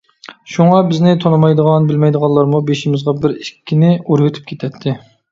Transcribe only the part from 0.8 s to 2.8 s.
بىزنى تونۇمايدىغان، بىلمەيدىغانلارمۇ